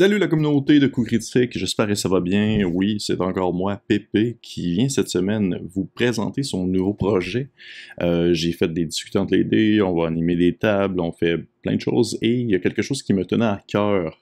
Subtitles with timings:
[0.00, 2.64] Salut la communauté de coups critiques, j'espère que ça va bien.
[2.64, 7.50] Oui, c'est encore moi, Pépé, qui vient cette semaine vous présenter son nouveau projet.
[8.00, 11.36] Euh, j'ai fait des discussions entre les dés, on va animer des tables, on fait
[11.60, 14.18] plein de choses, et il y a quelque chose qui me tenait à cœur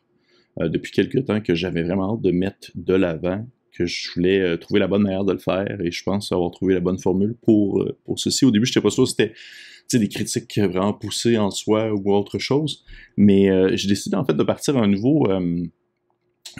[0.60, 4.40] euh, depuis quelques temps que j'avais vraiment hâte de mettre de l'avant, que je voulais
[4.40, 6.98] euh, trouver la bonne manière de le faire, et je pense avoir trouvé la bonne
[6.98, 8.44] formule pour, pour ceci.
[8.44, 9.32] Au début, je n'étais pas sûr c'était
[9.96, 12.84] des critiques vraiment poussées en soi ou autre chose.
[13.16, 15.64] Mais euh, j'ai décidé en fait de partir à un nouveau, euh,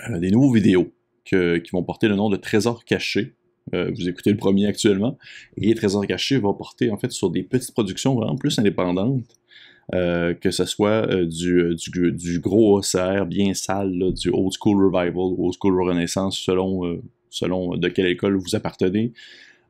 [0.09, 0.91] euh, des nouveaux vidéos
[1.25, 3.35] qui vont porter le nom de Trésors cachés.
[3.71, 5.19] vous écoutez le premier actuellement.
[5.59, 9.27] Et Trésors cachés va porter en fait sur des petites productions vraiment plus indépendantes.
[9.93, 15.83] que ce soit du, du, gros OCR bien sale, du old school revival, old school
[15.83, 19.13] renaissance, selon, selon de quelle école vous appartenez,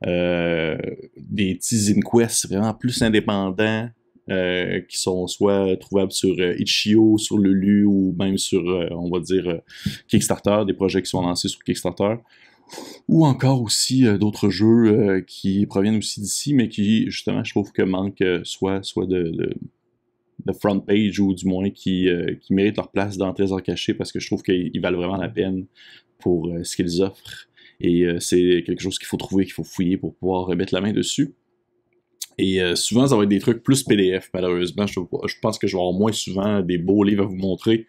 [0.07, 0.77] euh,
[1.17, 3.89] des petits inquests vraiment plus indépendants
[4.29, 9.19] euh, qui sont soit trouvables sur euh, Itch.io, sur Lulu ou même sur, on va
[9.19, 9.61] dire,
[10.07, 12.15] Kickstarter, des projets qui sont lancés sur Kickstarter.
[13.07, 17.81] Ou encore aussi d'autres jeux qui proviennent aussi d'ici, mais qui, justement, je trouve que
[17.81, 19.55] manquent soit, soit de,
[20.45, 22.07] de, front page ou du moins qui,
[22.41, 25.29] qui méritent leur place dans Trésor caché parce que je trouve qu'ils valent vraiment la
[25.29, 25.65] peine
[26.19, 27.48] pour ce qu'ils offrent.
[27.81, 30.81] Et euh, c'est quelque chose qu'il faut trouver, qu'il faut fouiller pour pouvoir remettre la
[30.81, 31.33] main dessus.
[32.37, 34.85] Et euh, souvent, ça va être des trucs plus PDF, malheureusement.
[34.87, 34.99] Je,
[35.41, 37.85] pense que je vais avoir moins souvent des beaux livres à vous montrer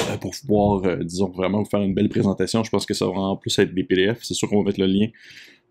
[0.00, 2.62] euh, pour pouvoir, disons, vraiment vous faire une belle présentation.
[2.64, 4.20] Je pense que ça va en plus être des PDF.
[4.22, 5.08] C'est sûr qu'on va mettre le lien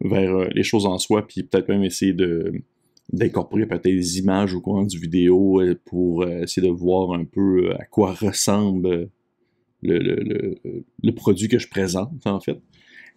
[0.02, 2.54] vers les choses en soi, puis peut-être même essayer de
[3.12, 7.84] d'incorporer peut-être des images au courant du vidéo pour essayer de voir un peu à
[7.84, 9.10] quoi ressemble
[9.82, 10.56] le,
[11.04, 12.58] le produit que je présente, en fait.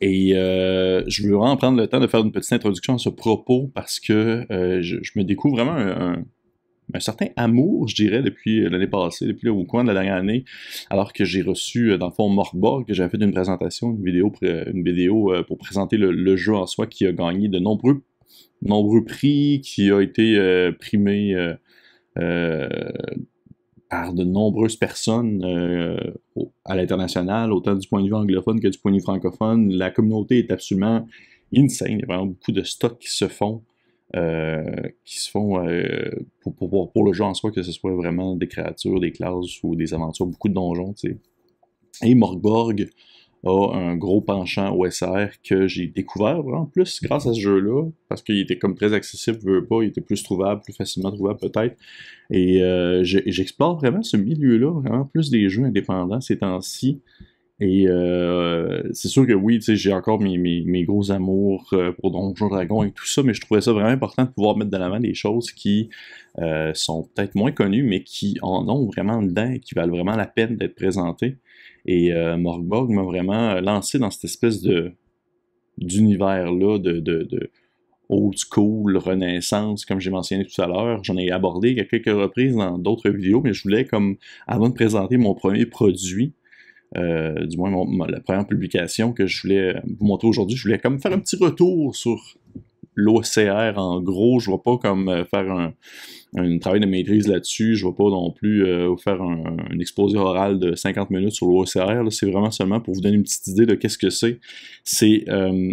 [0.01, 3.09] Et euh, je veux vraiment prendre le temps de faire une petite introduction à ce
[3.09, 8.87] propos parce que euh, je, me découvre vraiment un, certain amour, je dirais, depuis l'année
[8.87, 10.45] passée, depuis au coin de la dernière année,
[10.91, 14.05] alors que j'ai reçu, euh, dans le fond, Morgborg, que j'avais fait une présentation, une
[14.05, 18.03] vidéo, une vidéo pour présenter le, jeu en soi qui a gagné de nombreux,
[18.63, 21.35] nombreux prix, qui a été primé
[23.95, 25.97] par de nombreuses personnes euh,
[26.65, 29.73] à l'international, autant du point de vue anglophone que du point de vue francophone.
[29.73, 31.07] La communauté est absolument
[31.57, 31.93] insane.
[31.93, 33.63] Il y a vraiment beaucoup de stocks qui se font,
[34.17, 34.65] euh,
[35.05, 36.11] qui se font euh,
[36.41, 39.77] pour, pour, le jeu en soi, que ce soit vraiment des créatures, des classes ou
[39.77, 40.95] des aventures, beaucoup de donjons.
[42.03, 42.89] Et Morgborg
[43.45, 48.23] a un gros penchant OSR que j'ai découvert en plus grâce à ce jeu-là, parce
[48.23, 51.77] qu'il était comme très accessible, veut pas, il était plus trouvable, plus facilement trouvable peut-être.
[52.31, 57.03] Et euh, j'explore vraiment ce milieu-là, vraiment plus des jeux indépendants ces temps-ci.
[57.61, 62.49] Et euh, c'est sûr que oui, j'ai encore mes, mes, gros amours euh, pour Donjon
[62.49, 64.99] Dragon et tout ça, mais je trouvais ça vraiment important de pouvoir mettre de l'avant
[64.99, 65.91] des choses qui
[66.75, 70.27] sont peut-être moins connues, mais qui en ont vraiment dedans et qui valent vraiment la
[70.27, 71.37] peine d'être présentées.
[71.87, 74.93] Et euh, Morgborg m'a vraiment lancé dans cette espèce de
[75.79, 77.51] d'univers-là de, de, de,
[78.09, 81.03] old school, renaissance, comme j'ai mentionné tout à l'heure.
[81.03, 84.17] J'en ai abordé quelques reprises dans d'autres vidéos, mais je voulais, comme
[84.47, 86.35] avant de présenter mon premier produit,
[86.97, 87.71] euh, du moins
[88.09, 91.37] la première publication que je voulais vous montrer aujourd'hui, je voulais comme faire un petit
[91.37, 92.37] retour sur
[92.95, 94.41] l'OCR en gros.
[94.41, 97.77] Je ne vais pas comme euh, faire un, travail de maîtrise là-dessus.
[97.77, 101.47] Je ne vais pas non plus euh, faire un, exposé oral de 50 minutes sur
[101.47, 102.11] l'OCR.
[102.11, 104.39] C'est vraiment seulement pour vous donner une petite idée de qu'est-ce que c'est.
[104.85, 105.73] C'est euh,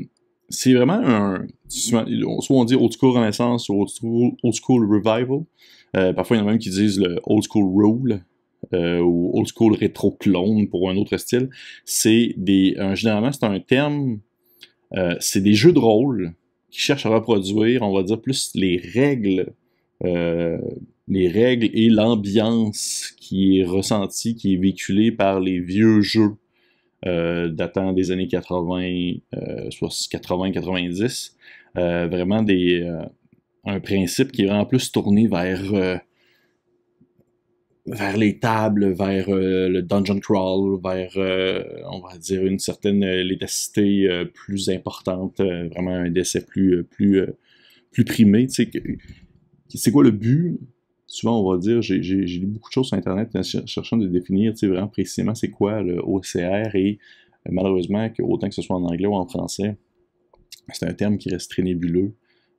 [0.68, 1.48] vraiment un.
[1.68, 2.06] Soit
[2.50, 5.44] on dit old school renaissance ou old school, revival.
[6.16, 8.24] parfois, il y en a même qui disent le old school rule.
[8.74, 11.50] ou old school rétro clone pour un autre style.
[11.86, 12.76] C'est des.
[12.94, 14.20] généralement, c'est un terme.
[15.20, 16.34] c'est des jeux de rôle
[16.72, 19.54] qui cherche à reproduire, on va dire, plus les règles,
[20.04, 20.58] euh,
[21.08, 26.36] les règles et l'ambiance qui est ressentie, qui est véhiculée par les vieux jeux
[27.08, 28.82] euh, datant des années 80,
[29.34, 31.32] euh, 80-90.
[31.78, 32.88] Euh, vraiment des,
[33.66, 36.02] un principe qui est vraiment plus tourné vers
[37.86, 43.04] vers les tables, vers euh, le dungeon crawl, vers, euh, on va dire, une certaine
[43.04, 47.26] euh, létacité plus importante, vraiment un décès plus, plus,
[48.06, 48.48] primé.
[48.50, 50.60] C'est quoi le but?
[51.08, 53.30] Souvent, on va dire, j'ai lu beaucoup de choses sur Internet
[53.66, 57.00] cherchant de définir vraiment précisément c'est quoi le OCR et
[57.50, 59.76] malheureusement, autant que ce soit en anglais ou en français,
[60.72, 62.14] c'est un terme qui reste très nébuleux.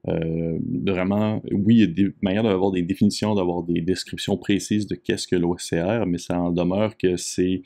[0.09, 4.87] Euh, vraiment, oui, il y a des manières d'avoir des définitions, d'avoir des descriptions précises
[4.87, 7.63] de qu'est-ce que l'OCR, mais ça en demeure que c'est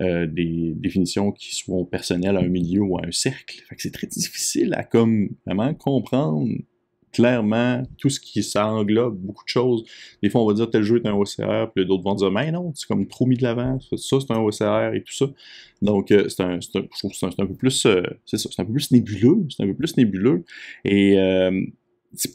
[0.00, 3.62] euh, des définitions qui sont personnelles à un milieu ou à un cercle.
[3.78, 6.48] C'est très difficile à comme vraiment comprendre
[7.12, 9.84] clairement tout ce qui ça englobe beaucoup de choses.
[10.22, 12.50] Des fois, on va dire tel jeu est un OCR, puis d'autres vont dire mais
[12.50, 15.26] non, c'est comme trop mis de l'avant, ça c'est un OCR et tout ça.
[15.82, 18.72] Donc, euh, c'est un, je trouve que c'est un, peu plus, euh, c'est un peu
[18.72, 20.44] plus nébuleux, c'est un peu plus nébuleux.
[20.84, 21.64] Et euh,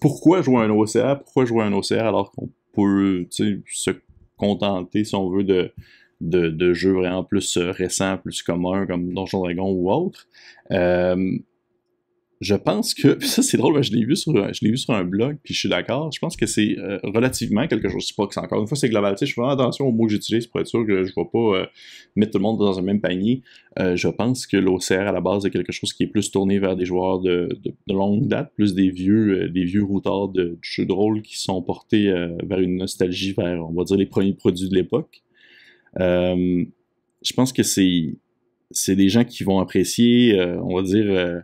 [0.01, 3.91] pourquoi jouer un OCR, pourquoi jouer un OCR alors qu'on peut, se
[4.37, 5.71] contenter, si on veut, de
[6.21, 10.27] de, de, jeux vraiment plus récents, plus communs, comme Donjon Dragon ou autre.
[10.71, 11.37] Euh,
[12.43, 15.05] je pense que, ça c'est drôle, je l'ai vu sur, je l'ai vu sur un
[15.05, 16.11] blog, puis je suis d'accord.
[16.11, 18.01] Je pense que c'est euh, relativement quelque chose.
[18.01, 19.15] Je sais pas que c'est encore une fois c'est global.
[19.19, 21.57] je fais attention aux mots que j'utilise pour être sûr que je ne vais pas
[21.57, 21.65] euh,
[22.15, 23.41] mettre tout le monde dans un même panier.
[23.79, 26.59] Euh, je pense que l'OCR à la base est quelque chose qui est plus tourné
[26.59, 30.85] vers des joueurs de, de, longue date, plus des vieux, des vieux routards de, jeux
[30.85, 32.11] de rôle qui sont portés
[32.43, 35.23] vers une nostalgie vers, on va dire, les premiers produits de l'époque.
[35.97, 38.15] je pense que c'est
[38.75, 41.43] c'est des gens qui vont apprécier, on va dire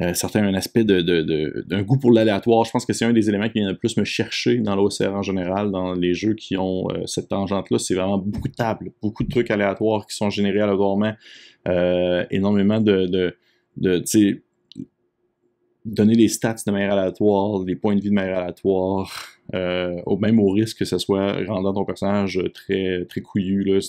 [0.00, 2.64] euh, certains un aspect d'un de, goût pour l'aléatoire.
[2.64, 5.14] Je pense que c'est un des éléments qui vient le plus me chercher dans l'OCR
[5.14, 7.78] en général, dans les jeux qui ont euh, cette tangente-là.
[7.78, 11.14] C'est vraiment beaucoup de tables, beaucoup de trucs aléatoires qui sont générés aléatoirement,
[11.68, 13.36] euh, énormément de, de,
[13.78, 14.02] de
[15.84, 19.10] donner les stats de manière aléatoire, les points de vie de manière aléatoire,
[19.54, 23.64] euh, même au risque que ce soit rendant ton personnage très très couillu.
[23.64, 23.80] Là,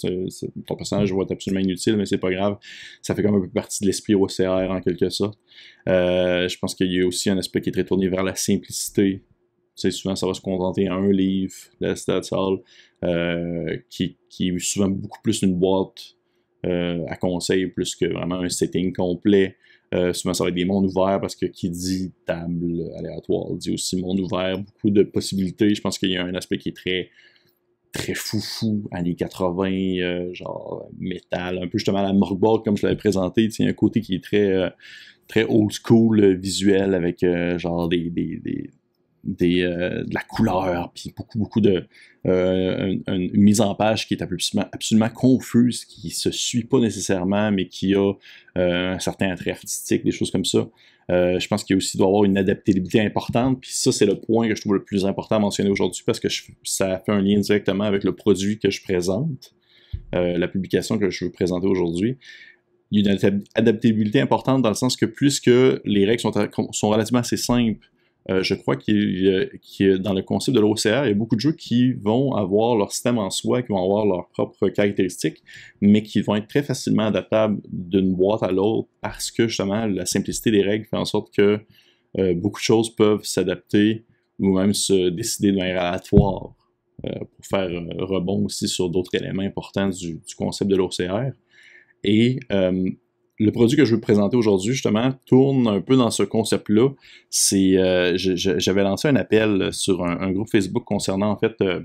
[0.65, 2.57] ton personnage va être absolument inutile, mais c'est pas grave.
[3.01, 5.37] Ça fait comme un peu partie de l'esprit OCR en quelque sorte.
[5.89, 8.35] Euh, je pense qu'il y a aussi un aspect qui est très tourné vers la
[8.35, 9.23] simplicité.
[9.75, 12.21] Sais, souvent, ça va se contenter un livre, la stats
[13.03, 16.17] euh, qui, qui est souvent beaucoup plus une boîte
[16.65, 19.55] euh, à conseil plus que vraiment un setting complet.
[19.93, 23.73] Euh, souvent, ça va être des mondes ouverts parce que qui dit table aléatoire dit
[23.73, 25.75] aussi monde ouvert, beaucoup de possibilités.
[25.75, 27.09] Je pense qu'il y a un aspect qui est très
[27.91, 32.97] très foufou, années 80, euh, genre métal, un peu justement la morboard comme je l'avais
[32.97, 33.43] présenté.
[33.43, 34.69] Il y a un côté qui est très, euh,
[35.27, 37.25] très old school visuel avec
[37.57, 38.09] genre des
[39.23, 41.85] euh, de la couleur, puis beaucoup, beaucoup de
[42.25, 47.51] euh, une, mise en page qui est absolument, absolument confuse, qui se suit pas nécessairement,
[47.51, 48.13] mais qui a
[48.57, 50.67] euh, un certain attrait artistique, des choses comme ça.
[51.09, 54.55] je pense qu'il aussi doit avoir une adaptabilité importante, puis ça, c'est le point que
[54.55, 56.27] je trouve le plus important à mentionner aujourd'hui, parce que
[56.63, 59.53] ça fait un lien directement avec le produit que je présente,
[60.13, 62.17] la publication que je veux présenter aujourd'hui
[62.93, 65.49] il y a une adaptabilité importante dans le sens que puisque
[65.85, 66.33] les règles sont,
[66.73, 67.89] sont relativement assez simples,
[68.29, 69.49] euh, je crois qu'il
[69.99, 72.91] dans le concept de l'OCR, il y a beaucoup de jeux qui vont avoir leur
[72.91, 75.41] système en soi, qui vont avoir leurs propres caractéristiques,
[75.81, 80.05] mais qui vont être très facilement adaptables d'une boîte à l'autre parce que justement la
[80.05, 81.59] simplicité des règles fait en sorte que
[82.19, 84.05] euh, beaucoup de choses peuvent s'adapter
[84.37, 86.53] ou même se décider de manière aléatoire
[87.05, 91.31] euh, pour faire rebond aussi sur d'autres éléments importants du, concept de l'OCR.
[92.03, 92.39] Et
[93.41, 96.89] le produit que je veux présenter aujourd'hui, justement, tourne un peu dans ce concept-là.
[97.31, 101.79] C'est, euh, j'avais lancé un appel sur un, groupe Facebook concernant, en fait, euh,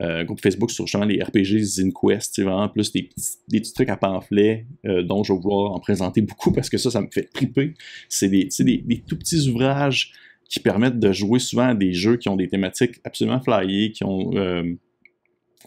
[0.00, 3.10] euh, groupe Facebook sur justement les RPG ZinQuest, vraiment plus des
[3.50, 7.02] petits, trucs à pamphlets dont je vais vouloir en présenter beaucoup parce que ça, ça
[7.02, 7.74] me fait triper.
[8.08, 10.12] C'est des, des, tout petits ouvrages
[10.48, 14.04] qui permettent de jouer souvent à des jeux qui ont des thématiques absolument flyées, qui
[14.04, 14.30] ont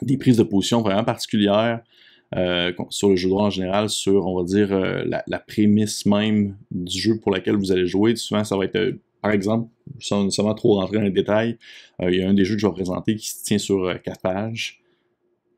[0.01, 1.81] des prises de position vraiment particulières,
[2.37, 6.05] euh, sur le jeu de rôle en général, sur, on va dire, euh, la, prémisse
[6.05, 8.15] même du jeu pour lequel vous allez jouer.
[8.15, 9.69] Souvent, ça va être, euh, par exemple,
[9.99, 11.57] sans nécessairement trop rentrer dans les détails,
[12.01, 14.21] il y a un des jeux que je vais présenter qui se tient sur quatre
[14.21, 14.81] pages,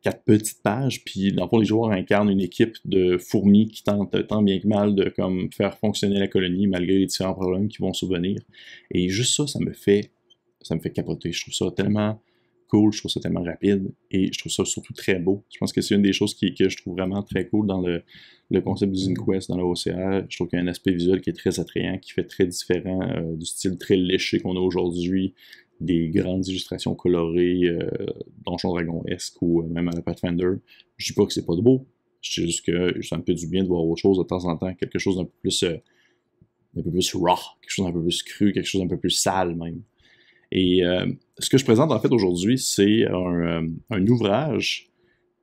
[0.02, 4.28] quatre petites pages, puis dans le les joueurs incarnent une équipe de fourmis qui tentent
[4.28, 5.14] tant bien que mal de
[5.56, 8.42] faire fonctionner la colonie malgré les différents problèmes qui vont survenir.
[8.92, 10.12] Et juste ça, ça me fait,
[10.62, 11.32] ça me fait capoter.
[11.32, 12.20] Je trouve ça tellement
[12.92, 15.44] je trouve ça tellement rapide et je trouve ça surtout très beau.
[15.54, 17.82] Je pense que c'est une des choses qui, que je trouve vraiment très cool dans
[17.82, 18.04] le,
[18.62, 20.26] concept du Quest dans l'OCR.
[20.30, 22.46] Je trouve qu'il y a un aspect visuel qui est très attrayant, qui fait très
[22.46, 25.34] différent euh, du style très léché qu'on a aujourd'hui,
[25.80, 27.90] des grandes illustrations colorées, euh,
[28.46, 30.50] Donjon Dragon-esque ou euh, même à la Pathfinder.
[30.98, 31.88] Je dis pas que c'est pas beau,
[32.22, 34.46] je dis juste que ça me fait du bien de voir autre chose de temps
[34.46, 38.04] en temps, quelque chose d'un peu plus, un peu plus raw, quelque chose d'un peu
[38.04, 39.82] plus cru, quelque chose d'un peu plus sale même.
[40.56, 41.08] Et euh,
[41.40, 44.88] ce que je présente en fait aujourd'hui, c'est un, euh, ouvrage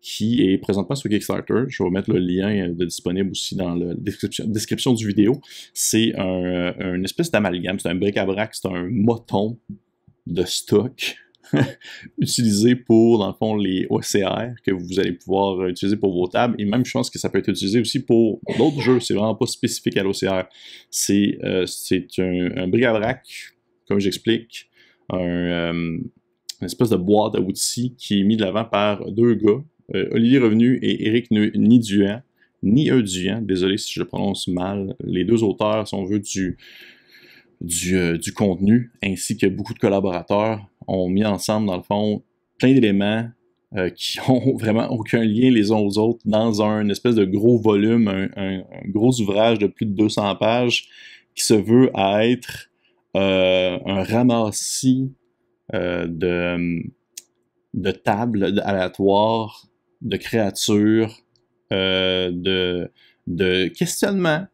[0.00, 1.64] qui est présentement sur Kickstarter.
[1.69, 5.40] Je vais mettre le lien de disponible aussi dans la description, du vidéo.
[5.75, 9.59] C'est un, une espèce d'amalgame, c'est un bric-à-brac, c'est un moton
[10.26, 11.17] de stock
[12.19, 16.55] utilisé pour, dans le fond, les OCR que vous allez pouvoir utiliser pour vos tables.
[16.59, 19.00] Et même, je pense que ça peut être utilisé aussi pour d'autres jeux.
[19.00, 20.45] C'est vraiment pas spécifique à l'OCR.
[20.88, 21.67] C'est euh,
[22.19, 23.26] un, un bric-à-brac,
[23.88, 24.70] comme j'explique,
[25.12, 25.73] un, euh,
[26.61, 29.62] une espèce de boîte à outils qui est mis de l'avant par deux gars,
[29.95, 32.23] euh, Olivier Revenu et Eric Niduan.
[32.62, 34.95] Ni Duan, désolé si je le prononce mal.
[35.02, 36.59] Les deux auteurs, si on veut, du,
[37.62, 42.23] du, du contenu, ainsi que beaucoup de collaborateurs ont mis ensemble, dans le fond,
[42.59, 43.29] plein d'éléments
[43.76, 47.59] euh, qui ont vraiment aucun lien les uns aux autres dans un espèce de gros
[47.59, 50.88] volume, un, gros ouvrage de plus de 200 pages
[51.35, 52.70] qui se veut à être euh,
[53.14, 55.12] un ramassis
[55.75, 59.67] euh, de, tables aléatoires,
[60.00, 61.14] de créatures,
[61.71, 62.90] de,
[63.26, 64.47] de questionnements,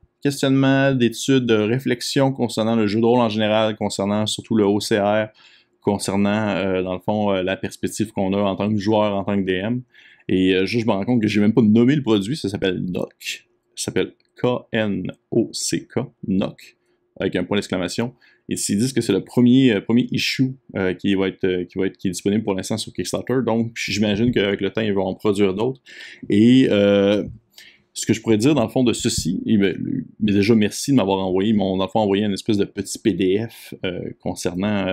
[0.94, 5.32] d'études, de réflexions concernant le jeu de rôle en général, concernant surtout le OCR,
[5.80, 9.24] concernant, euh, dans le fond, euh, la perspective qu'on a en tant que joueur, en
[9.24, 9.80] tant que DM.
[10.28, 12.80] Et euh, je me rends compte que j'ai même pas nommé le produit, ça s'appelle
[12.80, 13.46] NOC.
[13.76, 16.76] Ça s'appelle K-N-O-C-K, NOC,
[17.20, 18.14] avec un point d'exclamation.
[18.48, 20.54] Ils disent que c'est le premier, premier issue
[21.00, 23.38] qui, va être, qui va être qui est disponible pour l'instant sur Kickstarter.
[23.44, 25.80] Donc, j'imagine qu'avec le temps, ils vont en produire d'autres.
[26.28, 29.76] Et ce que je pourrais dire dans le fond de ceci, ben,
[30.20, 33.74] déjà merci de m'avoir envoyé, ils m'ont envoyé une espèce de petit PDF
[34.20, 34.86] concernant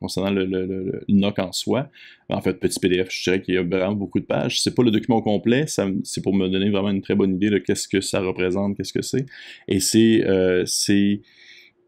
[0.00, 1.88] concernant le, NOC en soi.
[2.28, 4.60] En fait, petit PDF, je dirais qu'il y a vraiment beaucoup de pages.
[4.60, 7.58] C'est pas le document complet, c'est pour me donner vraiment une très bonne idée de
[7.58, 9.26] qu'est-ce que ça représente, qu'est-ce que c'est.
[9.66, 11.20] Et euh, c'est,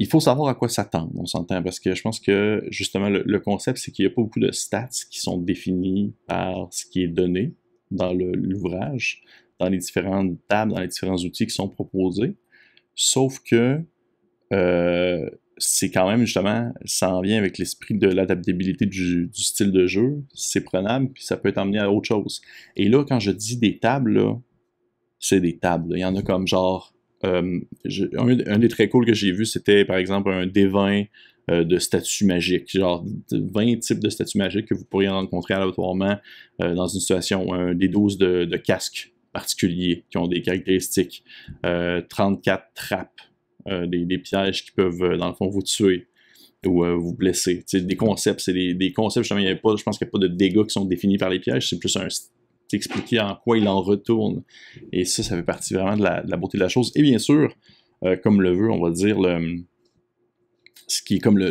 [0.01, 3.39] il faut savoir à quoi s'attendre, on s'entend, parce que je pense que justement le,
[3.39, 7.03] concept, c'est qu'il n'y a pas beaucoup de stats qui sont définis par ce qui
[7.03, 7.53] est donné
[7.91, 9.23] dans l'ouvrage,
[9.59, 12.35] dans les différentes tables, dans les différents outils qui sont proposés.
[12.95, 13.83] Sauf que
[14.55, 15.29] euh,
[15.59, 20.25] c'est quand même justement, ça en vient avec l'esprit de l'adaptabilité du, style de jeu,
[20.33, 22.41] c'est prenable, puis ça peut être emmené à autre chose.
[22.75, 24.39] Et là, quand je dis des tables,
[25.19, 25.93] c'est des tables.
[25.95, 27.61] Il y en a comme genre, euh,
[28.17, 31.09] un, des très cool que j'ai vu, c'était par exemple un D20
[31.51, 36.19] euh, de statues magiques, genre 20 types de statues magiques que vous pourriez rencontrer aléatoirement
[36.63, 41.25] euh, dans une situation, des 12 de, casques particuliers qui ont des caractéristiques,
[41.63, 43.21] 34 trappes,
[43.69, 46.07] euh, des, pièges qui peuvent, dans le fond, vous tuer
[46.67, 47.65] ou vous blesser.
[47.73, 50.85] des concepts, c'est des, concepts, je pense qu'il n'y a pas de dégâts qui sont
[50.85, 52.09] définis par les pièges, c'est plus un
[52.77, 54.43] expliquer en quoi il en retourne.
[54.93, 56.93] Et ça, ça fait partie vraiment de la, beauté de la chose.
[56.95, 57.55] Et bien sûr,
[58.23, 59.63] comme le veut, on va dire, le,
[60.91, 61.51] ce qui est comme le,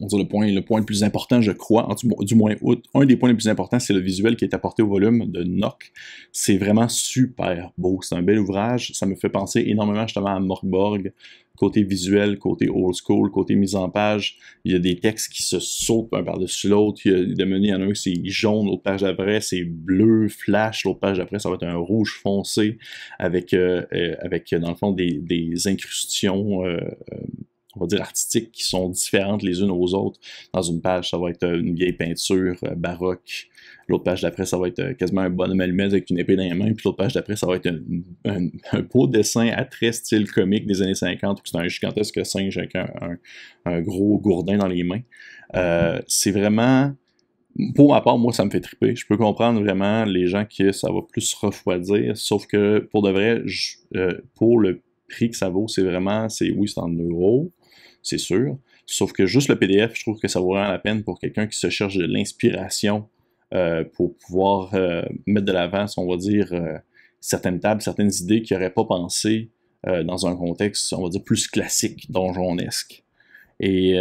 [0.00, 1.88] on dit le point, le point le plus important, je crois,
[2.20, 2.54] du, moins
[2.94, 5.42] un des points les plus importants, c'est le visuel qui est apporté au volume de
[5.42, 5.90] Nock.
[6.32, 8.00] C'est vraiment super beau.
[8.02, 8.92] C'est un bel ouvrage.
[8.92, 11.12] Ça me fait penser énormément justement à Morgborg,
[11.56, 14.38] côté visuel, côté old school, côté mise en page.
[14.66, 17.00] Il y a des textes qui se sautent un par-dessus l'autre.
[17.06, 21.00] Il il y en a un c'est jaune, l'autre page d'après c'est bleu, flash, l'autre
[21.00, 22.76] page d'après ça va être un rouge foncé
[23.18, 26.66] avec, euh, euh, avec dans le fond, des, des incrustations.
[26.66, 26.80] Euh,
[27.76, 30.18] on va dire, artistiques qui sont différentes les unes aux autres.
[30.52, 33.48] Dans une page, ça va être une vieille peinture euh, baroque.
[33.88, 36.42] L'autre page d'après, ça va être euh, quasiment un bonhomme allumé avec une épée dans
[36.42, 36.72] les mains.
[36.72, 37.68] Puis l'autre page d'après, ça va être
[38.24, 42.58] un, beau dessin à très style comique des années 50 où c'est un gigantesque singe
[42.58, 45.02] avec un, gros gourdin dans les mains.
[45.54, 46.92] Euh, c'est vraiment
[47.74, 48.94] pour ma part, moi, ça me fait triper.
[48.94, 53.10] Je peux comprendre vraiment les gens qui ça va plus refroidir, sauf que pour de
[53.10, 53.42] vrai,
[54.34, 57.50] pour le prix que ça vaut, c'est vraiment, c'est oui, c'est en euros,
[58.06, 58.56] c'est sûr.
[58.86, 61.58] Sauf que juste le PDF, je trouve que ça vaut la peine pour quelqu'un qui
[61.58, 63.08] se cherche de l'inspiration
[63.54, 66.78] euh, pour pouvoir euh, mettre de l'avant, on va dire, euh,
[67.20, 69.50] certaines tables, certaines idées qu'il n'aurait pas pensé
[70.04, 73.04] dans un contexte, on va dire, plus classique, donjonesque.
[73.60, 73.94] Et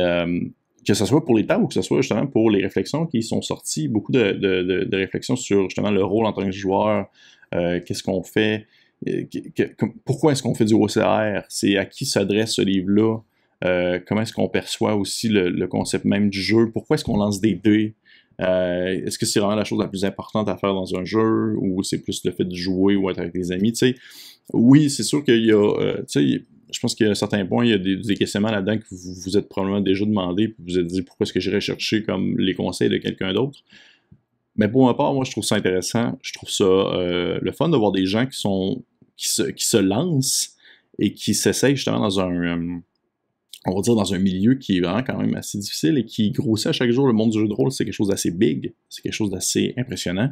[0.87, 3.21] que ce soit pour les tables ou que ce soit justement pour les réflexions qui
[3.21, 7.05] sont sorties, beaucoup de, de réflexions sur justement le rôle en tant que joueur,
[7.51, 8.65] qu'est-ce qu'on fait,
[10.05, 13.19] pourquoi est-ce qu'on fait du OCR, c'est à qui s'adresse ce livre-là,
[13.63, 17.39] euh, comment est-ce qu'on perçoit aussi le, concept même du jeu, pourquoi est-ce qu'on lance
[17.39, 17.95] des dés,
[18.41, 21.55] euh, est-ce que c'est vraiment la chose la plus importante à faire dans un jeu,
[21.57, 23.95] ou c'est plus le fait de jouer ou être avec des amis, tu sais.
[24.53, 27.71] Oui, c'est sûr qu'il y a, euh, tu sais, je pense qu'à certains points, il
[27.71, 30.79] y a des, questionnements là-dedans que vous vous êtes probablement déjà demandé, puis vous vous
[30.79, 33.59] êtes dit pourquoi est-ce que j'irais chercher comme les conseils de quelqu'un d'autre?
[34.57, 36.17] Mais pour ma part, moi, je trouve ça intéressant.
[36.21, 38.83] Je trouve ça le fun de voir des gens qui sont
[39.17, 40.55] qui se, qui se lancent
[40.99, 42.81] et qui s'essayent justement dans un,
[43.65, 46.31] on va dire, dans un milieu qui est vraiment quand même assez difficile et qui
[46.31, 47.07] grossit à chaque jour.
[47.07, 49.73] Le monde du jeu de rôle, c'est quelque chose d'assez big, c'est quelque chose d'assez
[49.77, 50.31] impressionnant.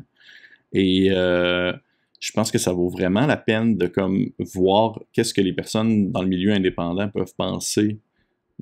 [0.72, 1.74] Et euh,
[2.20, 6.12] je pense que ça vaut vraiment la peine de comme voir qu'est-ce que les personnes
[6.12, 8.00] dans le milieu indépendant peuvent penser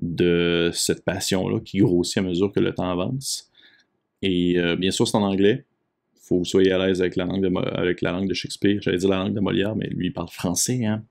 [0.02, 3.52] de cette passion-là qui grossit à mesure que le temps avance.
[4.22, 5.66] Et euh, bien sûr, c'est en anglais.
[6.16, 8.34] Il faut que vous soyez à l'aise avec la langue de, avec la langue de
[8.34, 8.80] Shakespeare.
[8.82, 11.04] J'allais dire la langue de Molière, mais lui, il parle français, hein.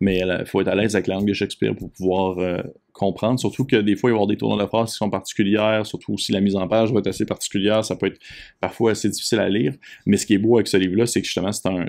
[0.00, 2.62] Mais il faut être à l'aise avec la langue de Shakespeare pour pouvoir euh,
[2.92, 3.40] comprendre.
[3.40, 5.86] Surtout que des fois, il va y avoir des tournures de phrases qui sont particulières,
[5.86, 8.20] surtout si la mise en page va être assez particulière, ça peut être
[8.60, 9.74] parfois assez difficile à lire.
[10.06, 11.86] Mais ce qui est beau avec ce livre-là, c'est que justement, c'est un,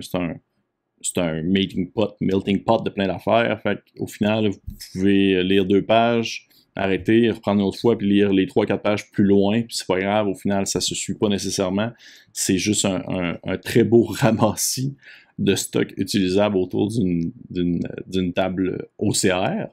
[1.01, 3.61] c'est un melting pot, melting pot de plein d'affaires.
[3.99, 4.59] Au final, vous
[4.93, 9.09] pouvez lire deux pages, arrêter, reprendre une autre fois, puis lire les trois, quatre pages
[9.11, 11.91] plus loin, puis c'est pas grave, au final, ça se suit pas nécessairement.
[12.33, 14.95] C'est juste un, très beau ramassis
[15.39, 19.67] de stock utilisable autour d'une table OCR,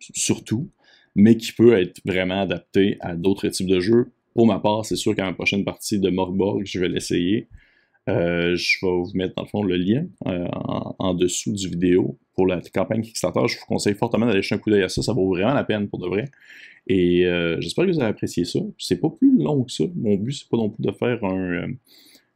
[0.00, 0.68] surtout,
[1.14, 4.10] mais qui peut être vraiment adapté à d'autres types de jeux.
[4.34, 7.48] Pour ma part, c'est sûr qu'à ma prochaine partie de Morborg, je vais l'essayer.
[8.08, 10.48] Euh, je vais vous mettre dans le fond le lien euh,
[10.98, 13.46] en, dessous du vidéo pour la campagne Kickstarter.
[13.46, 15.02] Je vous conseille fortement d'aller jeter un coup d'œil à ça.
[15.02, 16.24] Ça vaut vraiment la peine pour de vrai.
[16.88, 18.58] Et euh, j'espère que vous avez apprécié ça.
[18.76, 19.84] C'est pas plus long que ça.
[19.94, 21.68] Mon but, c'est pas non plus de faire un.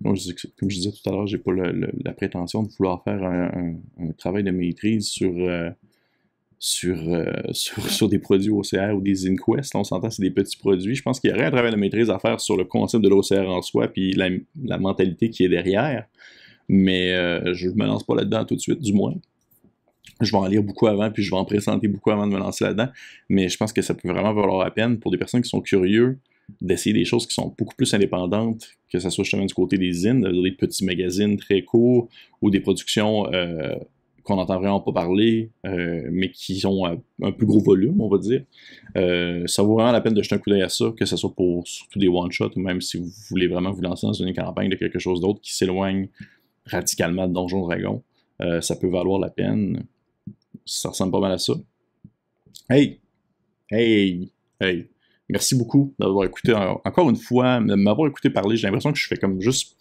[0.02, 3.76] Comme je disais tout à l'heure, j'ai pas la prétention de vouloir faire un,
[4.18, 5.70] travail de maîtrise sur euh,
[6.58, 6.96] sur,
[7.52, 9.74] sur, des produits OCR ou des InQuest.
[9.74, 10.94] on s'entend, c'est des petits produits.
[10.94, 13.08] Je pense qu'il y aurait un travail de maîtrise à faire sur le concept de
[13.08, 16.06] l'OCR en soi, puis la, mentalité qui est derrière.
[16.68, 19.14] Mais euh, je ne me lance pas là-dedans tout de suite, du moins.
[20.20, 22.38] Je vais en lire beaucoup avant, puis je vais en présenter beaucoup avant de me
[22.38, 22.88] lancer là-dedans.
[23.28, 25.60] Mais je pense que ça peut vraiment valoir la peine pour des personnes qui sont
[25.60, 26.18] curieux
[26.60, 29.92] d'essayer des choses qui sont beaucoup plus indépendantes, que ce soit justement du côté des
[29.92, 32.08] zines, des petits magazines très courts
[32.40, 33.74] ou des productions euh,
[34.22, 38.18] qu'on n'entend vraiment pas parler, euh, mais qui ont un, plus gros volume, on va
[38.18, 38.44] dire.
[38.96, 41.16] Euh, ça vaut vraiment la peine de jeter un coup d'œil à ça, que ce
[41.16, 44.34] soit pour surtout des one-shots, ou même si vous voulez vraiment vous lancer dans une
[44.34, 46.08] campagne de quelque chose d'autre qui s'éloigne
[46.64, 48.02] radicalement de Donjon Dragon.
[48.60, 49.84] Ça peut valoir la peine.
[50.66, 51.54] Ça ressemble pas mal à ça.
[52.68, 52.98] Hey!
[53.70, 54.32] Hey!
[54.60, 54.88] Hey!
[55.28, 58.56] Merci beaucoup d'avoir écouté encore une fois, de m'avoir écouté parler.
[58.56, 59.76] J'ai l'impression que je fais comme juste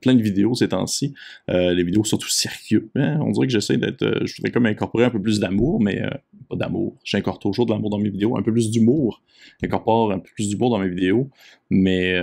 [0.00, 1.12] plein de vidéos ces temps-ci.
[1.50, 2.90] Euh, les vidéos surtout sérieux.
[2.94, 3.18] Hein.
[3.20, 4.02] On dirait que j'essaie d'être.
[4.02, 6.10] Euh, je voudrais comme incorporer un peu plus d'amour, mais euh,
[6.48, 6.96] pas d'amour.
[7.04, 9.22] J'incorpore toujours de l'amour dans mes vidéos, un peu plus d'humour.
[9.60, 11.28] J'incorpore un peu plus d'humour dans mes vidéos.
[11.70, 12.18] Mais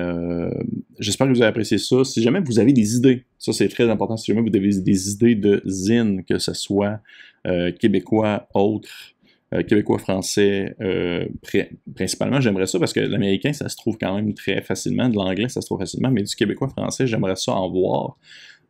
[0.98, 2.04] j'espère que vous avez apprécié ça.
[2.04, 4.18] Si jamais vous avez des idées, ça c'est très important.
[4.18, 7.00] Si jamais vous avez des idées de zine, que ce soit
[7.80, 9.15] québécois, autres,
[9.56, 11.26] euh, québécois, français, euh,
[11.96, 15.50] principalement, j'aimerais ça parce que l'américain, ça se trouve quand même très facilement, de l'anglais,
[15.50, 18.18] ça se trouve facilement, mais du québécois, français, j'aimerais ça en voir.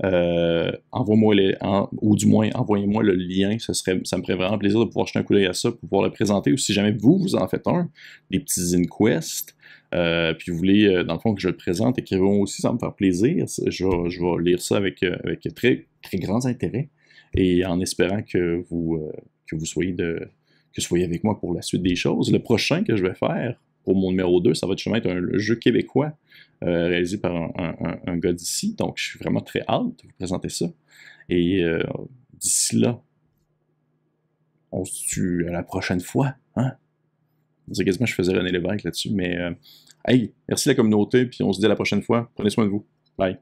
[0.04, 1.56] Euh, envoie-moi les,
[2.02, 5.08] ou du moins envoyez-moi le lien, ça, serait, ça me ferait vraiment plaisir de pouvoir
[5.08, 7.48] jeter un coup d'œil à ça, pouvoir le présenter, ou si jamais vous, vous en
[7.48, 7.90] faites un,
[8.30, 9.56] des petits inquests,
[10.38, 12.94] puis vous voulez, dans le fond, que je le présente, écrivez-moi aussi, ça me faire
[12.94, 16.90] plaisir, je, je vais lire ça avec, avec très, très grand intérêt,
[17.34, 19.00] et en espérant que vous,
[19.48, 20.28] que vous soyez de,
[20.76, 22.32] que soyez avec moi pour la suite des choses.
[22.32, 25.38] Le prochain que je vais faire pour mon numéro 2, ça va justement être un
[25.38, 26.12] jeu québécois
[26.64, 28.76] euh, réalisé par un, gars d'ici.
[28.76, 30.66] Donc, je suis vraiment très hâte de vous présenter ça.
[31.30, 31.82] Et euh,
[32.34, 33.02] d'ici là,
[34.72, 36.36] on se tue à la prochaine fois.
[36.56, 36.74] Hein?
[37.72, 39.12] C'est quasiment que je faisais René Lévesque là-dessus.
[39.12, 39.52] Mais, euh,
[40.08, 42.32] hey, merci la communauté, puis on se dit à la prochaine fois.
[42.36, 42.86] Prenez soin de vous.
[43.18, 43.38] Bye.